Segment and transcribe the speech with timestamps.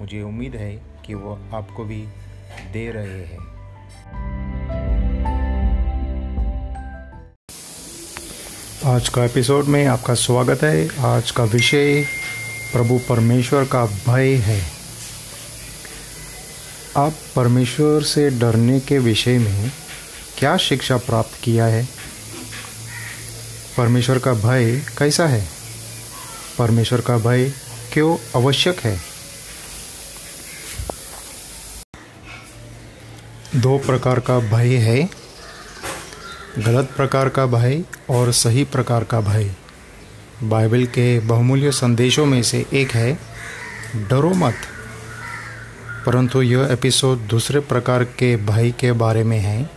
[0.00, 2.02] मुझे उम्मीद है कि वो आपको भी
[2.72, 3.56] दे रहे हैं।
[8.94, 12.04] आज का एपिसोड में आपका स्वागत है। आज का विषय
[12.72, 14.70] प्रभु परमेश्वर का भय है।
[16.96, 19.72] आप परमेश्वर से डरने के विषय में
[20.38, 21.88] क्या शिक्षा प्राप्त किया है?
[23.76, 25.48] परमेश्वर का भय कैसा है?
[26.58, 27.52] परमेश्वर का भय
[27.92, 29.05] क्यों आवश्यक है?
[33.56, 35.10] दो प्रकार का भय है,
[36.58, 39.50] गलत प्रकार का भय और सही प्रकार का भय।
[40.42, 43.18] बाइबल के बहुमूल्य संदेशों में से एक है,
[43.96, 44.54] डरो मत।
[46.06, 49.70] परंतु यह एपिसोड दूसरे प्रकार के भय के बारे में है,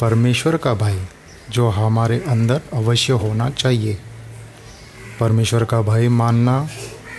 [0.00, 1.04] परमेश्वर का भय,
[1.50, 3.98] जो हमारे अंदर अवश्य होना चाहिए।
[5.20, 6.68] परमेश्वर का भय मानना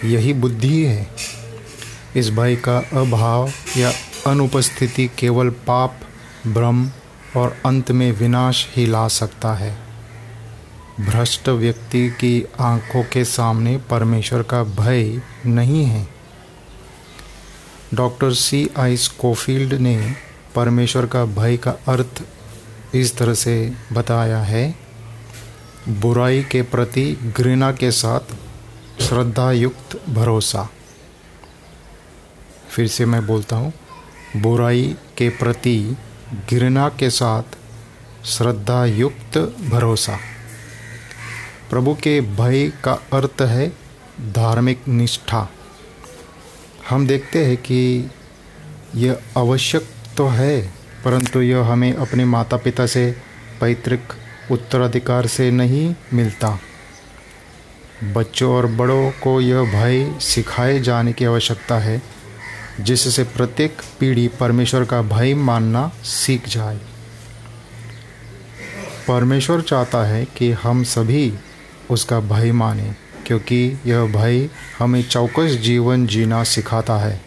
[0.05, 1.07] यही बुद्धि है।
[2.15, 3.93] इस भय का अभाव या
[4.29, 5.99] अनुपस्थिति केवल पाप,
[6.47, 6.89] भ्रम
[7.37, 9.77] और अंत में विनाश ही ला सकता है।
[10.99, 16.07] भ्रष्ट व्यक्ति की आँखों के सामने परमेश्वर का भय नहीं है।
[17.93, 20.15] डॉक्टर सी आई स्कोफील्ड ने
[20.55, 22.21] परमेश्वर का भय का अर्थ
[22.95, 24.75] इस तरह से बताया है,
[25.89, 28.33] बुराई के प्रति घृणा के साथ
[29.01, 30.67] श्रद्धा युक्त भरोसा।
[32.69, 33.73] फिर से मैं बोलता हूँ
[34.37, 35.97] बुराई के प्रति
[36.51, 37.43] घृणा के साथ
[38.25, 39.37] श्रद्धा युक्त
[39.69, 40.17] भरोसा।
[41.69, 43.69] प्रभु के भय का अर्थ है
[44.21, 45.49] धार्मिक निष्ठा।
[46.89, 48.09] हम देखते हैं कि
[48.95, 50.73] यह आवश्यक तो है,
[51.05, 53.15] परंतु यह हमें अपने माता पिता से
[53.61, 54.15] पैतृक
[54.51, 56.59] उत्तराधिकार से नहीं मिलता।
[58.03, 62.18] बच्चों और बड़ों को यह भय सिखाए जाने की आवश्यकता है।
[62.79, 66.79] जिससे प्रत्येक पीढ़ी परमेश्वर का भय मानना सीख जाए।
[69.07, 71.33] परमेश्वर चाहता है कि हम सभी
[71.89, 72.95] उसका भय माने,
[73.27, 77.21] क्योंकि यह भय हमें चौकस जीवन जीना सिखाता है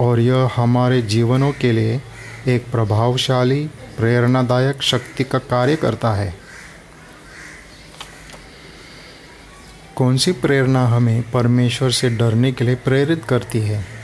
[0.00, 2.02] और यह हमारे जीवनों के लिए
[2.48, 3.64] एक प्रभावशाली,
[3.96, 6.34] प्रेरणादायक शक्ति का कार्य करता है।
[9.96, 14.01] कौन सी प्रेरणा हमें परमेश्वर से डरने के लिए प्रेरित करती है?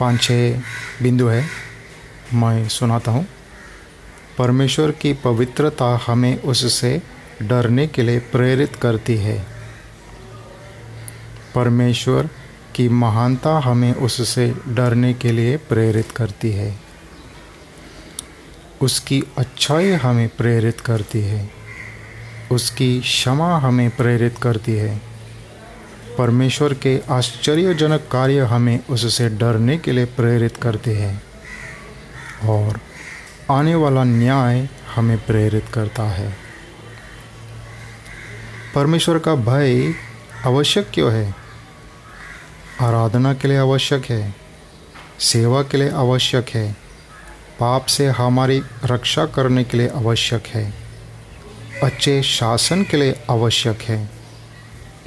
[0.00, 0.58] पाँच छः
[1.02, 1.46] बिंदु है,
[2.34, 3.26] मैं सुनाता हूँ।
[4.38, 7.02] परमेश्वर की पवित्रता हमें उससे
[7.42, 9.46] डरने के लिए प्रेरित करती है।
[11.54, 12.28] परमेश्वर
[12.74, 16.80] की महानता हमें उससे डरने के लिए प्रेरित करती है।
[18.80, 21.50] उसकी अच्छाई हमें प्रेरित करती है।
[22.52, 25.09] उसकी क्षमा हमें प्रेरित करती है।
[26.20, 31.22] परमेश्वर के आश्चर्यजनक कार्य हमें उससे डरने के लिए प्रेरित करते हैं
[32.48, 32.80] और
[33.50, 36.36] आने वाला न्याय हमें प्रेरित करता है।
[38.74, 39.94] परमेश्वर का भय
[40.44, 41.34] आवश्यक क्यों है?
[42.80, 44.34] आराधना के लिए आवश्यक है,
[45.20, 46.76] सेवा के लिए आवश्यक है,
[47.60, 50.74] पाप से हमारी रक्षा करने के लिए आवश्यक है,
[51.82, 54.19] अच्छे शासन के लिए आवश्यक है।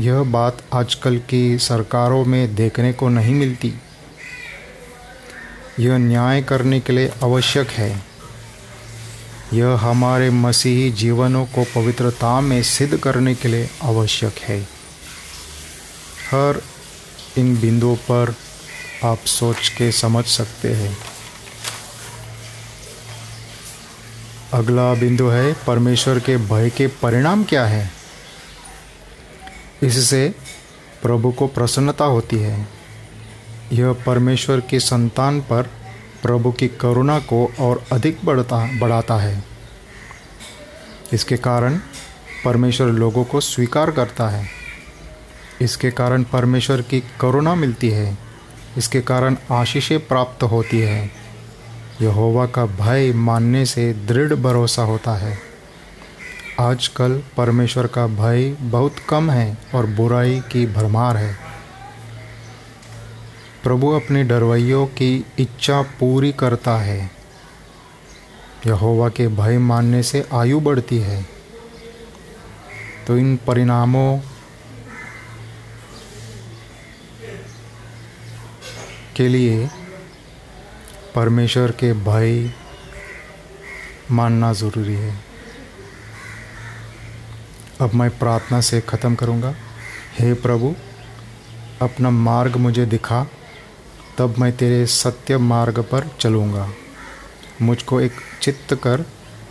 [0.02, 3.74] यह बात आजकल की सरकारों में देखने को नहीं मिलती।
[5.80, 8.04] यह न्याय करने के लिए आवश्यक है।
[9.54, 14.62] यह हमारे मसीही जीवनों को पवित्रता में सिद्ध करने के लिए आवश्यक है।
[16.32, 16.62] हर
[17.38, 18.36] इन बिंदुओं पर
[19.04, 20.98] आप सोच के समझ सकते हैं।
[24.54, 28.03] अगला बिंदु है, परमेश्वर के भय के परिणाम क्या है?
[29.84, 30.36] इससे
[31.02, 32.68] प्रभु को प्रसन्नता होती है।
[33.72, 35.64] यह परमेश्वर की संतान पर
[36.22, 39.44] प्रभु की करुणा को और अधिक बढ़ता, बढ़ाता है।
[41.14, 41.80] इसके कारण
[42.46, 44.48] परमेश्वर लोगों को स्वीकार करता है।
[45.62, 48.18] इसके कारण परमेश्वर की करुणा मिलती है।
[48.78, 51.12] इसके कारण आशीषें प्राप्त होती है।
[52.02, 55.53] यहोवा का भय मानने से दृढ़ भरोसा होता है।
[56.60, 61.38] आजकल परमेश्वर का भय बहुत कम है और बुराई की भरमार है।
[63.64, 67.12] प्रभु अपने डरवैयों की इच्छा पूरी करता है।
[68.68, 71.26] यहोवा के भय मानने से आयु बढ़ती है।
[73.08, 74.20] तो इन परिणामों
[79.16, 79.70] के लिए
[81.16, 82.54] परमेश्वर के भय
[84.12, 85.33] मानना ज़रूरी है।
[87.84, 89.56] अब मैं प्रार्थना से ख़त्म करूँगा।
[90.20, 90.76] हे प्रभु,
[91.82, 93.28] अपना मार्ग मुझे दिखा,
[94.18, 96.70] तब मैं तेरे सत्य मार्ग पर चलूँगा।
[97.62, 99.02] मुझको एक चित्त कर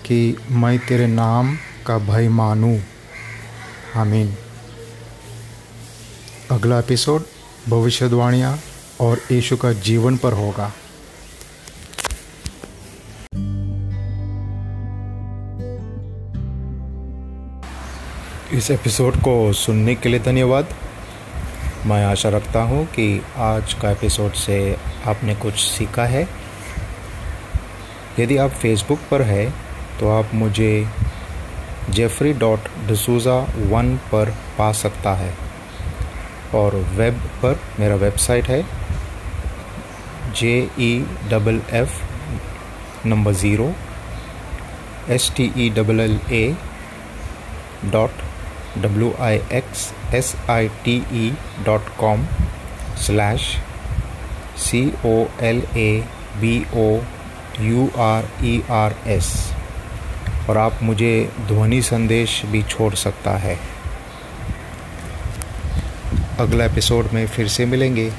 [0.07, 1.57] कि मैं तेरे नाम
[1.87, 2.81] का भय मानूँ।
[3.97, 4.37] आमीन।
[6.51, 7.25] अगला एपिसोड
[7.69, 8.59] भविष्यवाणियाँ
[9.01, 10.73] और यीशु का जीवन पर होगा।
[18.53, 20.75] इस एपिसोड को सुनने के लिए धन्यवाद।
[21.87, 23.05] मैं आशा रखता हूँ कि
[23.37, 24.57] आज का एपिसोड से
[25.07, 26.27] आपने कुछ सीखा है।
[28.19, 29.49] यदि आप फेसबुक पर है
[30.01, 30.89] तो आप मुझे
[31.91, 33.37] जेफरी डॉट डसूज़ा
[33.71, 35.33] वन पर पा सकता है
[36.55, 38.63] और वेब पर मेरा वेबसाइट है
[40.41, 40.91] J E
[41.31, 42.01] double F
[43.07, 43.73] number zero
[45.09, 46.45] S T E double L A
[47.85, 48.23] dot
[48.79, 51.33] W I X S I T E
[51.67, 52.27] dot com
[52.97, 53.43] slash
[54.59, 56.05] C O L A
[56.37, 56.89] B O
[57.61, 59.33] U R E R S
[60.51, 63.59] और आप मुझे ध्वनि संदेश भी छोड़ सकता है।
[66.41, 68.13] अगला एपिसोड में फिर से मिलेंगे।